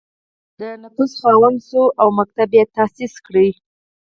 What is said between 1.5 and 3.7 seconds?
شو او ښوونځي یې تأسیس کړل.